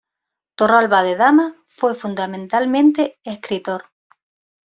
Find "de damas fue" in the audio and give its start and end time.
1.03-1.93